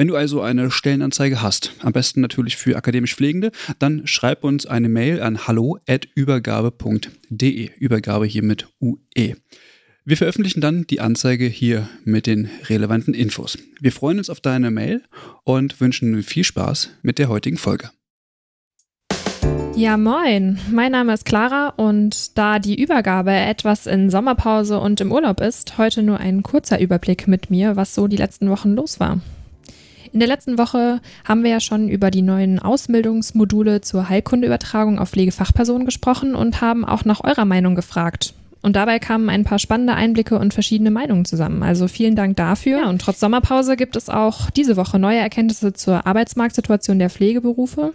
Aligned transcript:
Wenn 0.00 0.08
du 0.08 0.16
also 0.16 0.40
eine 0.40 0.70
Stellenanzeige 0.70 1.42
hast, 1.42 1.74
am 1.80 1.92
besten 1.92 2.22
natürlich 2.22 2.56
für 2.56 2.74
akademisch 2.74 3.14
Pflegende, 3.14 3.50
dann 3.78 4.06
schreib 4.06 4.44
uns 4.44 4.64
eine 4.64 4.88
Mail 4.88 5.20
an 5.20 5.46
hallo@übergabe.de. 5.46 7.70
Übergabe 7.78 8.24
hier 8.24 8.42
mit 8.42 8.66
UE. 8.80 9.36
Wir 10.06 10.16
veröffentlichen 10.16 10.62
dann 10.62 10.86
die 10.86 11.00
Anzeige 11.00 11.44
hier 11.44 11.86
mit 12.04 12.26
den 12.26 12.48
relevanten 12.70 13.12
Infos. 13.12 13.58
Wir 13.78 13.92
freuen 13.92 14.16
uns 14.16 14.30
auf 14.30 14.40
deine 14.40 14.70
Mail 14.70 15.02
und 15.44 15.78
wünschen 15.82 16.22
viel 16.22 16.44
Spaß 16.44 16.88
mit 17.02 17.18
der 17.18 17.28
heutigen 17.28 17.58
Folge. 17.58 17.90
Ja, 19.76 19.98
moin. 19.98 20.58
Mein 20.72 20.92
Name 20.92 21.12
ist 21.12 21.26
Clara 21.26 21.74
und 21.76 22.38
da 22.38 22.58
die 22.58 22.82
Übergabe 22.82 23.32
etwas 23.32 23.86
in 23.86 24.08
Sommerpause 24.08 24.80
und 24.80 24.98
im 25.02 25.12
Urlaub 25.12 25.42
ist, 25.42 25.76
heute 25.76 26.02
nur 26.02 26.20
ein 26.20 26.42
kurzer 26.42 26.80
Überblick 26.80 27.28
mit 27.28 27.50
mir, 27.50 27.76
was 27.76 27.94
so 27.94 28.08
die 28.08 28.16
letzten 28.16 28.48
Wochen 28.48 28.70
los 28.70 28.98
war. 28.98 29.20
In 30.12 30.18
der 30.18 30.28
letzten 30.28 30.58
Woche 30.58 31.00
haben 31.24 31.44
wir 31.44 31.50
ja 31.50 31.60
schon 31.60 31.88
über 31.88 32.10
die 32.10 32.22
neuen 32.22 32.58
Ausbildungsmodule 32.58 33.80
zur 33.80 34.08
Heilkundeübertragung 34.08 34.98
auf 34.98 35.10
Pflegefachpersonen 35.10 35.86
gesprochen 35.86 36.34
und 36.34 36.60
haben 36.60 36.84
auch 36.84 37.04
nach 37.04 37.22
eurer 37.22 37.44
Meinung 37.44 37.76
gefragt. 37.76 38.34
Und 38.62 38.76
dabei 38.76 38.98
kamen 38.98 39.30
ein 39.30 39.44
paar 39.44 39.58
spannende 39.58 39.94
Einblicke 39.94 40.38
und 40.38 40.52
verschiedene 40.52 40.90
Meinungen 40.90 41.24
zusammen. 41.24 41.62
Also 41.62 41.88
vielen 41.88 42.16
Dank 42.16 42.36
dafür. 42.36 42.80
Ja, 42.82 42.90
und 42.90 43.00
trotz 43.00 43.20
Sommerpause 43.20 43.76
gibt 43.76 43.96
es 43.96 44.10
auch 44.10 44.50
diese 44.50 44.76
Woche 44.76 44.98
neue 44.98 45.18
Erkenntnisse 45.18 45.72
zur 45.72 46.06
Arbeitsmarktsituation 46.06 46.98
der 46.98 47.08
Pflegeberufe. 47.08 47.92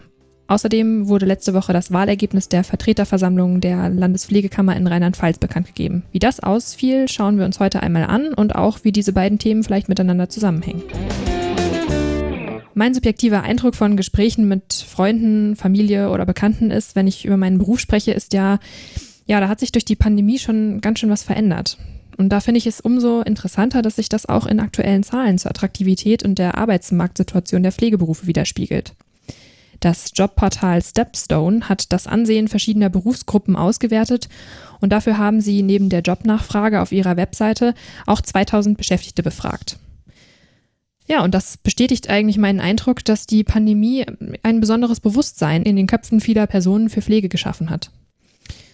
Außerdem 0.48 1.08
wurde 1.08 1.26
letzte 1.26 1.54
Woche 1.54 1.74
das 1.74 1.92
Wahlergebnis 1.92 2.50
der 2.50 2.64
Vertreterversammlung 2.64 3.62
der 3.62 3.90
Landespflegekammer 3.90 4.76
in 4.76 4.88
Rheinland-Pfalz 4.88 5.40
bekannt 5.40 5.68
gegeben. 5.68 6.04
Wie 6.12 6.20
das 6.20 6.40
ausfiel, 6.40 7.08
schauen 7.08 7.38
wir 7.38 7.46
uns 7.46 7.60
heute 7.60 7.82
einmal 7.82 8.06
an 8.06 8.34
und 8.34 8.56
auch, 8.56 8.80
wie 8.84 8.92
diese 8.92 9.12
beiden 9.12 9.40
Themen 9.40 9.64
vielleicht 9.64 9.90
miteinander 9.90 10.30
zusammenhängen. 10.30 10.84
Mein 12.78 12.94
subjektiver 12.94 13.42
Eindruck 13.42 13.74
von 13.74 13.96
Gesprächen 13.96 14.50
mit 14.50 14.74
Freunden, 14.74 15.56
Familie 15.56 16.10
oder 16.10 16.26
Bekannten 16.26 16.72
ist, 16.72 16.94
wenn 16.98 17.08
ich 17.08 17.24
über 17.24 17.38
meinen 17.38 17.58
Beruf 17.58 17.80
spreche, 17.80 18.12
ist 18.12 18.34
ja, 18.34 18.60
ja, 19.26 19.40
da 19.40 19.48
hat 19.48 19.62
sich 19.62 19.72
durch 19.72 19.86
die 19.86 19.96
Pandemie 19.96 20.38
schon 20.40 20.82
ganz 20.82 21.00
schön 21.00 21.10
was 21.10 21.24
verändert. 21.24 21.78
Und 22.18 22.28
da 22.30 22.42
finde 22.42 22.58
ich 22.58 22.68
es 22.68 22.82
umso 22.82 23.22
interessanter, 23.22 23.82
dass 23.82 23.96
sich 23.96 24.10
das 24.10 24.26
auch 24.26 24.46
in 24.46 24.60
aktuellen 24.60 25.04
Zahlen 25.04 25.38
zur 25.38 25.52
Attraktivität 25.52 26.24
und 26.24 26.38
der 26.38 26.58
Arbeitsmarktsituation 26.58 27.64
der 27.64 27.72
Pflegeberufe 27.72 28.28
widerspiegelt. 28.28 28.94
Das 29.80 30.12
Jobportal 30.14 30.82
Stepstone 30.82 31.70
hat 31.70 31.94
das 31.94 32.08
Ansehen 32.08 32.50
verschiedener 32.50 32.90
Berufsgruppen 32.90 33.56
ausgewertet 33.56 34.28
und 34.82 34.92
dafür 34.92 35.18
haben 35.18 35.40
sie 35.40 35.64
neben 35.64 35.88
der 35.88 36.02
Jobnachfrage 36.02 36.82
auf 36.82 36.92
ihrer 36.92 37.16
Webseite 37.16 37.74
auch 38.06 38.20
2000 38.20 38.78
Beschäftigte 38.78 39.24
befragt. 39.24 39.78
Ja, 41.08 41.24
und 41.24 41.34
das 41.34 41.58
bestätigt 41.58 42.10
eigentlich 42.10 42.38
meinen 42.38 42.60
Eindruck, 42.60 43.06
dass 43.06 43.28
die 43.28 43.44
Pandemie 43.44 44.06
ein 44.42 44.60
besonderes 44.60 45.00
Bewusstsein 45.00 45.64
in 45.64 45.76
den 45.76 45.88
Köpfen 45.88 46.20
vieler 46.20 46.48
Personen 46.48 46.90
für 46.90 47.02
Pflege 47.02 47.30
geschaffen 47.30 47.70
hat. 47.70 47.92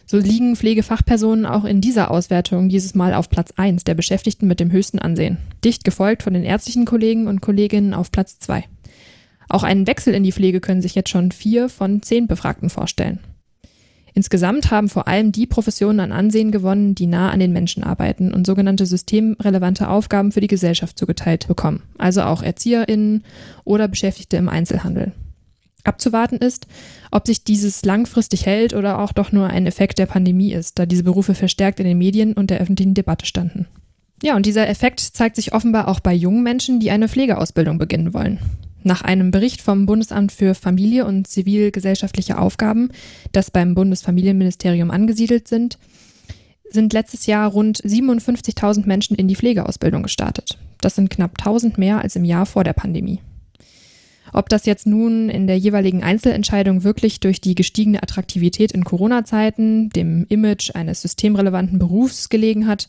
So 0.06 0.18
liegen 0.18 0.56
Pflegefachpersonen 0.56 1.46
auch 1.46 1.64
in 1.64 1.80
dieser 1.80 2.12
Auswertung 2.12 2.68
dieses 2.68 2.96
Mal 2.96 3.14
auf 3.14 3.30
Platz 3.30 3.54
1 3.56 3.86
der 3.86 3.96
Beschäftigten 3.96 4.48
mit 4.48 4.60
dem 4.60 4.72
höchsten 4.72 5.00
Ansehen, 5.00 5.38
dicht 5.64 5.84
gefolgt 5.84 6.24
von 6.24 6.34
den 6.34 6.44
ärztlichen 6.44 6.86
Kollegen 6.86 7.28
und 7.28 7.42
Kolleginnen 7.42 7.94
auf 7.94 8.12
Platz 8.12 8.40
2. 8.40 8.66
Auch 9.48 9.64
einen 9.64 9.88
Wechsel 9.88 10.14
in 10.14 10.24
die 10.24 10.32
Pflege 10.32 10.62
können 10.62 10.82
sich 10.82 10.96
jetzt 10.96 11.10
schon 11.10 11.32
vier 11.32 11.70
von 11.70 12.02
zehn 12.02 12.28
Befragten 12.28 12.70
vorstellen. 12.70 13.20
Insgesamt 14.14 14.72
haben 14.72 14.90
vor 14.90 15.08
allem 15.08 15.32
die 15.32 15.48
Professionen 15.48 16.00
an 16.02 16.12
Ansehen 16.12 16.52
gewonnen, 16.52 16.96
die 16.96 17.08
nah 17.08 17.30
an 17.30 17.40
den 17.40 17.54
Menschen 17.54 17.84
arbeiten 17.84 18.34
und 18.34 18.46
sogenannte 18.46 18.86
systemrelevante 18.86 19.88
Aufgaben 19.88 20.32
für 20.32 20.42
die 20.42 20.48
Gesellschaft 20.48 21.00
zugeteilt 21.00 21.48
bekommen, 21.48 21.84
also 21.98 22.24
auch 22.24 22.44
Erzieherinnen 22.44 23.24
oder 23.64 23.88
Beschäftigte 23.88 24.38
im 24.38 24.50
Einzelhandel. 24.50 25.14
Abzuwarten 25.84 26.38
ist, 26.38 26.68
ob 27.10 27.26
sich 27.26 27.44
dieses 27.44 27.84
langfristig 27.86 28.46
hält 28.46 28.74
oder 28.74 29.00
auch 29.00 29.14
doch 29.14 29.32
nur 29.32 29.48
ein 29.48 29.66
Effekt 29.66 29.98
der 29.98 30.06
Pandemie 30.06 30.54
ist, 30.54 30.78
da 30.78 30.86
diese 30.86 31.04
Berufe 31.04 31.34
verstärkt 31.34 31.80
in 31.80 31.86
den 31.86 31.98
Medien 31.98 32.34
und 32.34 32.50
der 32.50 32.60
öffentlichen 32.60 32.94
Debatte 32.94 33.26
standen. 33.26 33.68
Ja, 34.22 34.36
und 34.36 34.46
dieser 34.46 34.70
Effekt 34.70 35.00
zeigt 35.00 35.36
sich 35.36 35.54
offenbar 35.54 35.88
auch 35.88 36.00
bei 36.00 36.14
jungen 36.14 36.44
Menschen, 36.44 36.80
die 36.80 36.92
eine 36.92 37.08
Pflegeausbildung 37.08 37.80
beginnen 37.80 38.14
wollen. 38.14 38.40
Nach 38.84 39.02
einem 39.02 39.32
Bericht 39.32 39.62
vom 39.62 39.86
Bundesamt 39.86 40.32
für 40.32 40.56
Familie 40.56 41.06
und 41.06 41.28
zivilgesellschaftliche 41.28 42.40
Aufgaben, 42.40 42.90
das 43.32 43.52
beim 43.52 43.76
Bundesfamilienministerium 43.76 44.90
angesiedelt 44.90 45.48
sind, 45.48 45.78
sind 46.70 46.94
letztes 46.94 47.26
Jahr 47.26 47.50
rund 47.50 47.80
57.000 47.80 48.88
Menschen 48.88 49.16
in 49.16 49.28
die 49.28 49.36
Pflegeausbildung 49.36 50.04
gestartet. 50.04 50.58
Das 50.80 50.96
sind 50.96 51.10
knapp 51.10 51.38
1000 51.38 51.78
mehr 51.78 52.02
als 52.02 52.16
im 52.16 52.26
Jahr 52.26 52.46
vor 52.46 52.64
der 52.64 52.74
Pandemie. 52.74 53.20
Ob 54.34 54.48
das 54.48 54.66
jetzt 54.66 54.88
nun 54.88 55.30
in 55.30 55.46
der 55.46 55.58
jeweiligen 55.58 56.04
Einzelentscheidung 56.04 56.84
wirklich 56.84 57.20
durch 57.20 57.42
die 57.42 57.54
gestiegene 57.54 58.02
Attraktivität 58.02 58.72
in 58.72 58.86
Corona-Zeiten, 58.86 59.90
dem 59.90 60.26
Image 60.30 60.74
eines 60.74 61.02
systemrelevanten 61.02 61.80
Berufs 61.80 62.30
gelegen 62.30 62.66
hat 62.66 62.88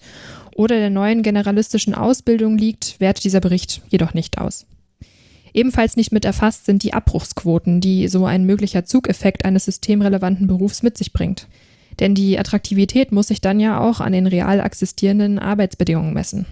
oder 0.55 0.77
der 0.77 0.91
neuen 0.91 1.23
generalistischen 1.23 1.95
Ausbildung 1.95 2.57
liegt, 2.57 3.01
wertet 3.01 3.25
dieser 3.25 3.41
Bericht 3.41 3.83
jedoch 3.89 4.15
nicht 4.15 4.39
aus. 4.39 4.67
Ebenfalls 5.55 5.97
nicht 5.97 6.13
mit 6.13 6.25
erfasst 6.25 6.65
sind 6.65 6.83
die 6.83 6.95
Abbruchsquoten, 6.95 7.81
die 7.81 8.09
so 8.09 8.25
ein 8.25 8.45
möglicher 8.45 8.85
Zugeffekt 8.85 9.45
eines 9.45 9.67
systemrelevanten 9.67 10.47
Berufs 10.47 10.83
mit 10.83 10.97
sich 10.97 11.13
bringt. 11.13 11.47
Denn 12.01 12.15
die 12.15 12.39
Attraktivität 12.39 13.13
muss 13.13 13.29
sich 13.29 13.41
dann 13.41 13.61
ja 13.61 13.81
auch 13.81 14.01
an 14.01 14.13
den 14.13 14.27
real 14.27 14.61
existierenden 14.61 15.39
Arbeitsbedingungen 15.39 16.15
messen. 16.15 16.47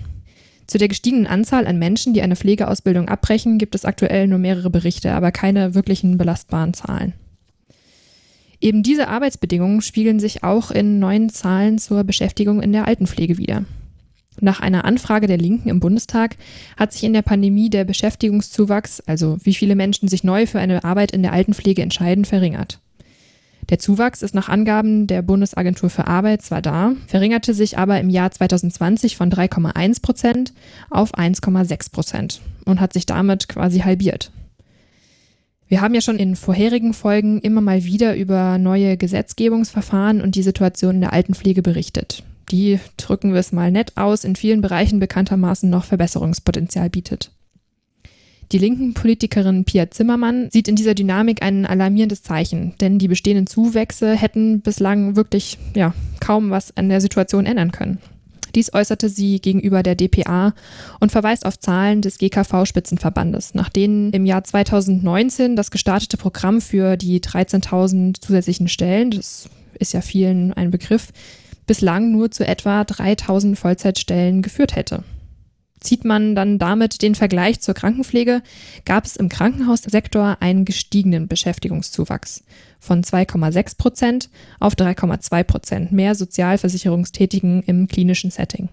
Zu 0.66 0.78
der 0.78 0.88
gestiegenen 0.88 1.26
Anzahl 1.26 1.66
an 1.66 1.78
Menschen, 1.78 2.14
die 2.14 2.22
eine 2.22 2.36
Pflegeausbildung 2.36 3.08
abbrechen, 3.08 3.58
gibt 3.58 3.74
es 3.74 3.84
aktuell 3.84 4.28
nur 4.28 4.38
mehrere 4.38 4.70
Berichte, 4.70 5.12
aber 5.12 5.32
keine 5.32 5.74
wirklichen 5.74 6.18
belastbaren 6.18 6.74
Zahlen. 6.74 7.14
Eben 8.60 8.82
diese 8.82 9.08
Arbeitsbedingungen 9.08 9.80
spiegeln 9.80 10.20
sich 10.20 10.44
auch 10.44 10.70
in 10.70 10.98
neuen 10.98 11.30
Zahlen 11.30 11.78
zur 11.78 12.04
Beschäftigung 12.04 12.62
in 12.62 12.72
der 12.72 12.86
Altenpflege 12.86 13.38
wider. 13.38 13.64
Nach 14.40 14.60
einer 14.60 14.86
Anfrage 14.86 15.26
der 15.26 15.36
Linken 15.36 15.68
im 15.68 15.80
Bundestag 15.80 16.36
hat 16.76 16.92
sich 16.92 17.04
in 17.04 17.12
der 17.12 17.22
Pandemie 17.22 17.68
der 17.68 17.84
Beschäftigungszuwachs, 17.84 19.00
also 19.00 19.36
wie 19.42 19.54
viele 19.54 19.76
Menschen 19.76 20.08
sich 20.08 20.24
neu 20.24 20.46
für 20.46 20.58
eine 20.58 20.82
Arbeit 20.82 21.12
in 21.12 21.22
der 21.22 21.32
Altenpflege 21.32 21.82
entscheiden, 21.82 22.24
verringert. 22.24 22.80
Der 23.68 23.78
Zuwachs 23.78 24.22
ist 24.22 24.34
nach 24.34 24.48
Angaben 24.48 25.06
der 25.06 25.22
Bundesagentur 25.22 25.90
für 25.90 26.06
Arbeit 26.06 26.42
zwar 26.42 26.62
da, 26.62 26.92
verringerte 27.06 27.54
sich 27.54 27.78
aber 27.78 28.00
im 28.00 28.08
Jahr 28.08 28.30
2020 28.30 29.16
von 29.16 29.30
3,1 29.30 30.02
Prozent 30.02 30.54
auf 30.88 31.14
1,6 31.14 31.92
Prozent 31.92 32.40
und 32.64 32.80
hat 32.80 32.94
sich 32.94 33.06
damit 33.06 33.48
quasi 33.48 33.80
halbiert. 33.80 34.32
Wir 35.68 35.82
haben 35.82 35.94
ja 35.94 36.00
schon 36.00 36.18
in 36.18 36.34
vorherigen 36.34 36.94
Folgen 36.94 37.40
immer 37.40 37.60
mal 37.60 37.84
wieder 37.84 38.16
über 38.16 38.58
neue 38.58 38.96
Gesetzgebungsverfahren 38.96 40.20
und 40.20 40.34
die 40.34 40.42
Situation 40.42 40.96
in 40.96 41.00
der 41.02 41.12
Altenpflege 41.12 41.62
berichtet 41.62 42.24
die, 42.50 42.80
drücken 42.96 43.32
wir 43.32 43.40
es 43.40 43.52
mal 43.52 43.70
nett 43.70 43.96
aus, 43.96 44.24
in 44.24 44.36
vielen 44.36 44.60
Bereichen 44.60 45.00
bekanntermaßen 45.00 45.68
noch 45.68 45.84
Verbesserungspotenzial 45.84 46.90
bietet. 46.90 47.30
Die 48.52 48.58
linken 48.58 48.94
Politikerin 48.94 49.64
Pia 49.64 49.90
Zimmermann 49.90 50.50
sieht 50.50 50.66
in 50.66 50.74
dieser 50.74 50.94
Dynamik 50.94 51.40
ein 51.42 51.66
alarmierendes 51.66 52.24
Zeichen, 52.24 52.74
denn 52.80 52.98
die 52.98 53.06
bestehenden 53.06 53.46
Zuwächse 53.46 54.16
hätten 54.16 54.60
bislang 54.60 55.14
wirklich 55.14 55.56
ja, 55.76 55.94
kaum 56.18 56.50
was 56.50 56.76
an 56.76 56.88
der 56.88 57.00
Situation 57.00 57.46
ändern 57.46 57.70
können. 57.70 57.98
Dies 58.56 58.74
äußerte 58.74 59.08
sie 59.08 59.40
gegenüber 59.40 59.84
der 59.84 59.94
DPA 59.94 60.54
und 60.98 61.12
verweist 61.12 61.46
auf 61.46 61.60
Zahlen 61.60 62.02
des 62.02 62.18
GKV-Spitzenverbandes, 62.18 63.54
nach 63.54 63.68
denen 63.68 64.12
im 64.12 64.26
Jahr 64.26 64.42
2019 64.42 65.54
das 65.54 65.70
gestartete 65.70 66.16
Programm 66.16 66.60
für 66.60 66.96
die 66.96 67.20
13.000 67.20 68.20
zusätzlichen 68.20 68.66
Stellen, 68.66 69.12
das 69.12 69.48
ist 69.78 69.92
ja 69.92 70.00
vielen 70.00 70.52
ein 70.52 70.72
Begriff, 70.72 71.12
bislang 71.70 72.10
nur 72.10 72.32
zu 72.32 72.44
etwa 72.44 72.82
3000 72.82 73.56
Vollzeitstellen 73.56 74.42
geführt 74.42 74.74
hätte. 74.74 75.04
Zieht 75.78 76.04
man 76.04 76.34
dann 76.34 76.58
damit 76.58 77.00
den 77.00 77.14
Vergleich 77.14 77.60
zur 77.60 77.74
Krankenpflege, 77.74 78.42
gab 78.84 79.04
es 79.04 79.14
im 79.14 79.28
Krankenhaussektor 79.28 80.38
einen 80.40 80.64
gestiegenen 80.64 81.28
Beschäftigungszuwachs 81.28 82.42
von 82.80 83.04
2,6 83.04 83.78
Prozent 83.78 84.30
auf 84.58 84.74
3,2 84.74 85.44
Prozent 85.44 85.92
mehr 85.92 86.16
Sozialversicherungstätigen 86.16 87.62
im 87.62 87.86
klinischen 87.86 88.32
Setting. 88.32 88.68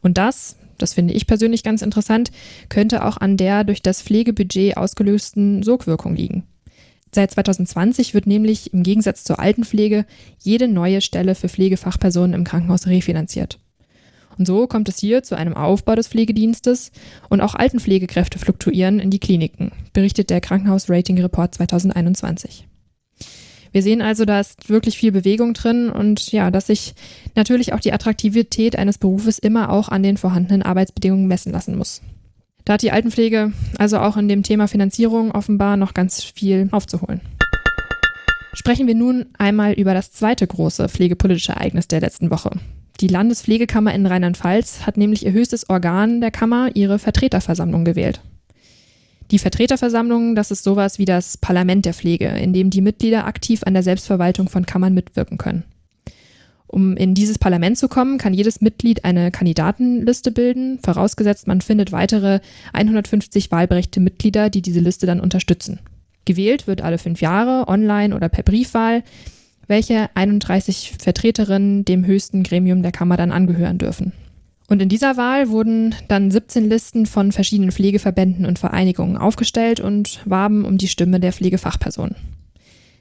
Und 0.00 0.16
das, 0.16 0.58
das 0.78 0.94
finde 0.94 1.14
ich 1.14 1.26
persönlich 1.26 1.64
ganz 1.64 1.82
interessant, 1.82 2.30
könnte 2.68 3.04
auch 3.04 3.16
an 3.16 3.36
der 3.36 3.64
durch 3.64 3.82
das 3.82 4.00
Pflegebudget 4.00 4.76
ausgelösten 4.76 5.64
Sogwirkung 5.64 6.14
liegen. 6.14 6.44
Seit 7.12 7.32
2020 7.32 8.14
wird 8.14 8.26
nämlich 8.26 8.72
im 8.72 8.82
Gegensatz 8.82 9.24
zur 9.24 9.40
Altenpflege 9.40 10.06
jede 10.38 10.68
neue 10.68 11.00
Stelle 11.00 11.34
für 11.34 11.48
Pflegefachpersonen 11.48 12.34
im 12.34 12.44
Krankenhaus 12.44 12.86
refinanziert. 12.86 13.58
Und 14.38 14.46
so 14.46 14.66
kommt 14.66 14.88
es 14.88 14.98
hier 14.98 15.22
zu 15.22 15.36
einem 15.36 15.54
Aufbau 15.54 15.96
des 15.96 16.08
Pflegedienstes 16.08 16.92
und 17.28 17.40
auch 17.40 17.54
Altenpflegekräfte 17.54 18.38
fluktuieren 18.38 19.00
in 19.00 19.10
die 19.10 19.18
Kliniken, 19.18 19.72
berichtet 19.92 20.30
der 20.30 20.40
Krankenhaus-Rating-Report 20.40 21.54
2021. 21.54 22.66
Wir 23.72 23.82
sehen 23.82 24.02
also, 24.02 24.24
da 24.24 24.40
ist 24.40 24.68
wirklich 24.68 24.96
viel 24.96 25.12
Bewegung 25.12 25.54
drin 25.54 25.90
und 25.90 26.32
ja, 26.32 26.50
dass 26.50 26.68
sich 26.68 26.94
natürlich 27.34 27.72
auch 27.72 27.80
die 27.80 27.92
Attraktivität 27.92 28.76
eines 28.76 28.98
Berufes 28.98 29.38
immer 29.38 29.70
auch 29.70 29.88
an 29.88 30.02
den 30.02 30.16
vorhandenen 30.16 30.62
Arbeitsbedingungen 30.62 31.26
messen 31.26 31.52
lassen 31.52 31.76
muss. 31.76 32.00
Da 32.70 32.74
hat 32.74 32.82
die 32.82 32.92
Altenpflege 32.92 33.52
also 33.78 33.98
auch 33.98 34.16
in 34.16 34.28
dem 34.28 34.44
Thema 34.44 34.68
Finanzierung 34.68 35.32
offenbar 35.32 35.76
noch 35.76 35.92
ganz 35.92 36.22
viel 36.22 36.68
aufzuholen. 36.70 37.20
Sprechen 38.52 38.86
wir 38.86 38.94
nun 38.94 39.26
einmal 39.36 39.72
über 39.72 39.92
das 39.92 40.12
zweite 40.12 40.46
große 40.46 40.88
pflegepolitische 40.88 41.50
Ereignis 41.50 41.88
der 41.88 41.98
letzten 41.98 42.30
Woche. 42.30 42.52
Die 43.00 43.08
Landespflegekammer 43.08 43.92
in 43.92 44.06
Rheinland-Pfalz 44.06 44.86
hat 44.86 44.98
nämlich 44.98 45.26
ihr 45.26 45.32
höchstes 45.32 45.68
Organ 45.68 46.20
der 46.20 46.30
Kammer, 46.30 46.70
ihre 46.74 47.00
Vertreterversammlung, 47.00 47.84
gewählt. 47.84 48.20
Die 49.32 49.40
Vertreterversammlung, 49.40 50.36
das 50.36 50.52
ist 50.52 50.62
sowas 50.62 51.00
wie 51.00 51.06
das 51.06 51.38
Parlament 51.38 51.86
der 51.86 51.94
Pflege, 51.94 52.28
in 52.28 52.52
dem 52.52 52.70
die 52.70 52.82
Mitglieder 52.82 53.26
aktiv 53.26 53.62
an 53.66 53.74
der 53.74 53.82
Selbstverwaltung 53.82 54.48
von 54.48 54.64
Kammern 54.64 54.94
mitwirken 54.94 55.38
können. 55.38 55.64
Um 56.70 56.96
in 56.96 57.14
dieses 57.14 57.36
Parlament 57.36 57.78
zu 57.78 57.88
kommen, 57.88 58.16
kann 58.16 58.32
jedes 58.32 58.60
Mitglied 58.60 59.04
eine 59.04 59.32
Kandidatenliste 59.32 60.30
bilden, 60.30 60.78
vorausgesetzt 60.78 61.48
man 61.48 61.60
findet 61.60 61.90
weitere 61.90 62.38
150 62.72 63.50
wahlberechtigte 63.50 63.98
Mitglieder, 63.98 64.50
die 64.50 64.62
diese 64.62 64.78
Liste 64.78 65.04
dann 65.04 65.18
unterstützen. 65.18 65.80
Gewählt 66.26 66.68
wird 66.68 66.80
alle 66.80 66.98
fünf 66.98 67.20
Jahre, 67.20 67.66
online 67.66 68.14
oder 68.14 68.28
per 68.28 68.44
Briefwahl, 68.44 69.02
welche 69.66 70.10
31 70.14 70.92
Vertreterinnen 71.00 71.84
dem 71.84 72.06
höchsten 72.06 72.44
Gremium 72.44 72.82
der 72.82 72.92
Kammer 72.92 73.16
dann 73.16 73.32
angehören 73.32 73.78
dürfen. 73.78 74.12
Und 74.68 74.80
in 74.80 74.88
dieser 74.88 75.16
Wahl 75.16 75.48
wurden 75.48 75.96
dann 76.06 76.30
17 76.30 76.68
Listen 76.68 77.06
von 77.06 77.32
verschiedenen 77.32 77.72
Pflegeverbänden 77.72 78.46
und 78.46 78.60
Vereinigungen 78.60 79.16
aufgestellt 79.16 79.80
und 79.80 80.20
warben 80.24 80.64
um 80.64 80.78
die 80.78 80.86
Stimme 80.86 81.18
der 81.18 81.32
Pflegefachpersonen. 81.32 82.14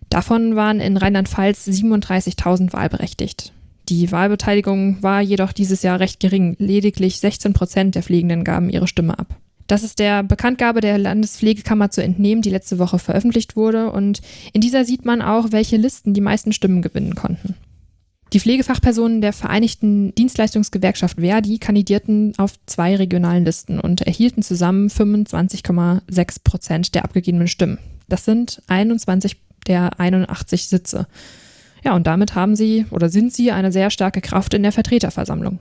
Davon 0.09 0.55
waren 0.55 0.79
in 0.79 0.97
Rheinland-Pfalz 0.97 1.67
37.000 1.67 2.73
wahlberechtigt. 2.73 3.53
Die 3.89 4.11
Wahlbeteiligung 4.11 5.01
war 5.01 5.19
jedoch 5.19 5.51
dieses 5.51 5.81
Jahr 5.81 5.99
recht 5.99 6.19
gering. 6.19 6.55
Lediglich 6.59 7.19
16 7.19 7.53
Prozent 7.53 7.95
der 7.95 8.03
Pflegenden 8.03 8.43
gaben 8.43 8.69
ihre 8.69 8.87
Stimme 8.87 9.17
ab. 9.17 9.35
Das 9.65 9.83
ist 9.83 9.97
der 9.99 10.23
Bekanntgabe 10.23 10.79
der 10.79 10.97
Landespflegekammer 10.97 11.89
zu 11.89 12.03
entnehmen, 12.03 12.43
die 12.43 12.51
letzte 12.51 12.77
Woche 12.77 12.99
veröffentlicht 12.99 13.55
wurde. 13.55 13.91
Und 13.91 14.21
in 14.53 14.61
dieser 14.61 14.85
sieht 14.85 15.05
man 15.05 15.21
auch, 15.23 15.51
welche 15.51 15.77
Listen 15.77 16.13
die 16.13 16.21
meisten 16.21 16.53
Stimmen 16.53 16.81
gewinnen 16.83 17.15
konnten. 17.15 17.55
Die 18.31 18.39
Pflegefachpersonen 18.39 19.21
der 19.21 19.33
Vereinigten 19.33 20.13
Dienstleistungsgewerkschaft 20.13 21.19
Verdi 21.19 21.57
kandidierten 21.57 22.33
auf 22.37 22.53
zwei 22.67 22.95
regionalen 22.95 23.43
Listen 23.43 23.79
und 23.79 24.01
erhielten 24.01 24.43
zusammen 24.43 24.89
25,6 24.89 26.43
Prozent 26.43 26.93
der 26.93 27.05
abgegebenen 27.05 27.47
Stimmen. 27.47 27.79
Das 28.07 28.25
sind 28.25 28.61
21 28.67 29.37
der 29.65 29.99
81 29.99 30.67
Sitze. 30.67 31.07
Ja, 31.83 31.95
und 31.95 32.07
damit 32.07 32.35
haben 32.35 32.55
sie 32.55 32.85
oder 32.91 33.09
sind 33.09 33.33
sie 33.33 33.51
eine 33.51 33.71
sehr 33.71 33.89
starke 33.89 34.21
Kraft 34.21 34.53
in 34.53 34.63
der 34.63 34.71
Vertreterversammlung. 34.71 35.59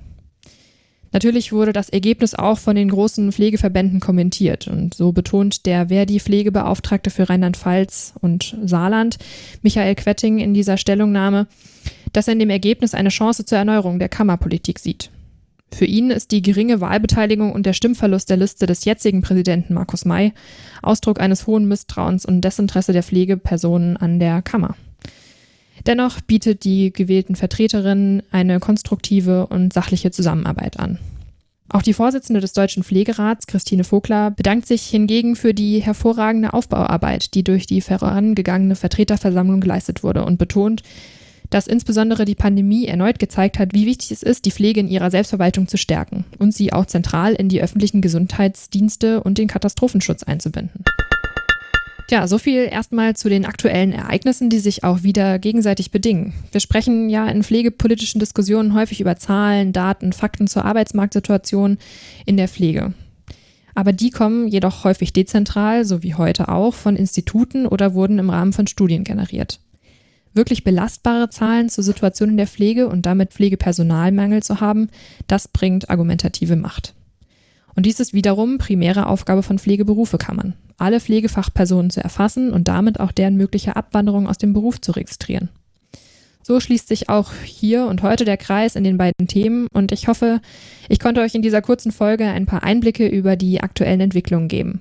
Natürlich 1.12 1.52
wurde 1.52 1.72
das 1.72 1.88
Ergebnis 1.88 2.34
auch 2.34 2.58
von 2.58 2.76
den 2.76 2.90
großen 2.90 3.32
Pflegeverbänden 3.32 4.00
kommentiert 4.00 4.68
und 4.68 4.92
so 4.92 5.12
betont 5.12 5.64
der 5.64 5.88
Verdi-Pflegebeauftragte 5.88 7.10
für 7.10 7.28
Rheinland-Pfalz 7.28 8.14
und 8.20 8.56
Saarland, 8.64 9.16
Michael 9.62 9.94
Quetting, 9.94 10.38
in 10.38 10.52
dieser 10.52 10.76
Stellungnahme, 10.76 11.46
dass 12.12 12.28
er 12.28 12.34
in 12.34 12.40
dem 12.40 12.50
Ergebnis 12.50 12.92
eine 12.92 13.08
Chance 13.08 13.46
zur 13.46 13.56
Erneuerung 13.56 13.98
der 13.98 14.10
Kammerpolitik 14.10 14.78
sieht. 14.78 15.10
Für 15.72 15.84
ihn 15.84 16.10
ist 16.10 16.30
die 16.30 16.42
geringe 16.42 16.80
Wahlbeteiligung 16.80 17.52
und 17.52 17.64
der 17.64 17.74
Stimmverlust 17.74 18.28
der 18.30 18.38
Liste 18.38 18.66
des 18.66 18.84
jetzigen 18.84 19.22
Präsidenten 19.22 19.74
Markus 19.74 20.04
May 20.04 20.32
Ausdruck 20.82 21.20
eines 21.20 21.46
hohen 21.46 21.68
Misstrauens 21.68 22.24
und 22.24 22.40
Desinteresse 22.42 22.92
der 22.92 23.02
Pflegepersonen 23.02 23.96
an 23.96 24.18
der 24.18 24.42
Kammer. 24.42 24.76
Dennoch 25.88 26.20
bietet 26.20 26.64
die 26.64 26.92
gewählten 26.92 27.34
Vertreterin 27.34 28.22
eine 28.30 28.60
konstruktive 28.60 29.46
und 29.46 29.72
sachliche 29.72 30.10
Zusammenarbeit 30.10 30.78
an. 30.78 30.98
Auch 31.70 31.80
die 31.80 31.94
Vorsitzende 31.94 32.40
des 32.40 32.52
Deutschen 32.52 32.84
Pflegerats, 32.84 33.46
Christine 33.46 33.84
Vogler, 33.84 34.30
bedankt 34.30 34.66
sich 34.66 34.82
hingegen 34.82 35.34
für 35.34 35.54
die 35.54 35.80
hervorragende 35.80 36.52
Aufbauarbeit, 36.52 37.32
die 37.32 37.42
durch 37.42 37.66
die 37.66 37.80
vorangegangene 37.80 38.76
Vertreterversammlung 38.76 39.62
geleistet 39.62 40.02
wurde 40.02 40.26
und 40.26 40.36
betont, 40.36 40.82
dass 41.48 41.66
insbesondere 41.66 42.26
die 42.26 42.34
Pandemie 42.34 42.84
erneut 42.84 43.18
gezeigt 43.18 43.58
hat, 43.58 43.72
wie 43.72 43.86
wichtig 43.86 44.10
es 44.10 44.22
ist, 44.22 44.44
die 44.44 44.50
Pflege 44.50 44.80
in 44.80 44.88
ihrer 44.88 45.10
Selbstverwaltung 45.10 45.68
zu 45.68 45.78
stärken 45.78 46.26
und 46.38 46.52
sie 46.52 46.74
auch 46.74 46.84
zentral 46.84 47.32
in 47.32 47.48
die 47.48 47.62
öffentlichen 47.62 48.02
Gesundheitsdienste 48.02 49.22
und 49.22 49.38
den 49.38 49.48
Katastrophenschutz 49.48 50.22
einzubinden. 50.22 50.84
Ja, 52.10 52.26
so 52.26 52.38
viel 52.38 52.66
erstmal 52.70 53.14
zu 53.16 53.28
den 53.28 53.44
aktuellen 53.44 53.92
Ereignissen, 53.92 54.48
die 54.48 54.60
sich 54.60 54.82
auch 54.82 55.02
wieder 55.02 55.38
gegenseitig 55.38 55.90
bedingen. 55.90 56.32
Wir 56.52 56.60
sprechen 56.60 57.10
ja 57.10 57.28
in 57.28 57.42
pflegepolitischen 57.42 58.18
Diskussionen 58.18 58.72
häufig 58.72 59.02
über 59.02 59.16
Zahlen, 59.16 59.74
Daten, 59.74 60.14
Fakten 60.14 60.46
zur 60.46 60.64
Arbeitsmarktsituation 60.64 61.76
in 62.24 62.38
der 62.38 62.48
Pflege. 62.48 62.94
Aber 63.74 63.92
die 63.92 64.10
kommen 64.10 64.48
jedoch 64.48 64.84
häufig 64.84 65.12
dezentral, 65.12 65.84
so 65.84 66.02
wie 66.02 66.14
heute 66.14 66.48
auch, 66.48 66.74
von 66.74 66.96
Instituten 66.96 67.66
oder 67.66 67.92
wurden 67.92 68.18
im 68.18 68.30
Rahmen 68.30 68.54
von 68.54 68.66
Studien 68.66 69.04
generiert. 69.04 69.60
Wirklich 70.32 70.64
belastbare 70.64 71.28
Zahlen 71.28 71.68
zur 71.68 71.84
Situation 71.84 72.30
in 72.30 72.36
der 72.38 72.46
Pflege 72.46 72.88
und 72.88 73.04
damit 73.04 73.32
Pflegepersonalmangel 73.32 74.42
zu 74.42 74.60
haben, 74.60 74.88
das 75.26 75.48
bringt 75.48 75.90
argumentative 75.90 76.56
Macht. 76.56 76.94
Und 77.78 77.86
dies 77.86 78.00
ist 78.00 78.12
wiederum 78.12 78.58
primäre 78.58 79.06
Aufgabe 79.06 79.44
von 79.44 79.60
Pflegeberufekammern, 79.60 80.54
alle 80.78 80.98
Pflegefachpersonen 80.98 81.90
zu 81.92 82.02
erfassen 82.02 82.52
und 82.52 82.66
damit 82.66 82.98
auch 82.98 83.12
deren 83.12 83.36
mögliche 83.36 83.76
Abwanderung 83.76 84.26
aus 84.26 84.36
dem 84.36 84.52
Beruf 84.52 84.80
zu 84.80 84.90
registrieren. 84.90 85.48
So 86.42 86.58
schließt 86.58 86.88
sich 86.88 87.08
auch 87.08 87.30
hier 87.44 87.86
und 87.86 88.02
heute 88.02 88.24
der 88.24 88.36
Kreis 88.36 88.74
in 88.74 88.82
den 88.82 88.98
beiden 88.98 89.28
Themen 89.28 89.68
und 89.72 89.92
ich 89.92 90.08
hoffe, 90.08 90.40
ich 90.88 90.98
konnte 90.98 91.20
euch 91.20 91.36
in 91.36 91.42
dieser 91.42 91.62
kurzen 91.62 91.92
Folge 91.92 92.24
ein 92.24 92.46
paar 92.46 92.64
Einblicke 92.64 93.06
über 93.06 93.36
die 93.36 93.60
aktuellen 93.60 94.00
Entwicklungen 94.00 94.48
geben. 94.48 94.80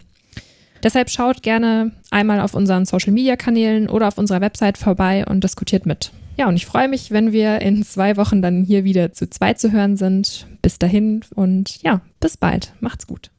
Deshalb 0.81 1.11
schaut 1.11 1.43
gerne 1.43 1.91
einmal 2.09 2.39
auf 2.39 2.55
unseren 2.55 2.85
Social-Media-Kanälen 2.85 3.89
oder 3.89 4.07
auf 4.07 4.17
unserer 4.17 4.41
Website 4.41 4.79
vorbei 4.79 5.23
und 5.23 5.43
diskutiert 5.43 5.85
mit. 5.85 6.11
Ja, 6.37 6.47
und 6.47 6.55
ich 6.55 6.67
freue 6.67 6.87
mich, 6.87 7.09
wenn 7.11 7.31
wir 7.31 7.61
in 7.61 7.83
zwei 7.83 8.15
Wochen 8.15 8.41
dann 8.43 8.63
hier 8.63 8.83
wieder 8.83 9.11
zu 9.11 9.27
zweit 9.27 9.59
zu 9.59 9.71
hören 9.71 9.97
sind. 9.97 10.47
Bis 10.61 10.77
dahin 10.77 11.21
und 11.33 11.81
ja, 11.81 12.01
bis 12.19 12.37
bald. 12.37 12.73
Macht's 12.79 13.07
gut. 13.07 13.31